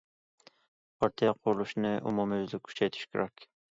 [1.03, 3.53] پارتىيە قۇرۇلۇشىنى ئومۇميۈزلۈك كۈچەيتىش كېرەك.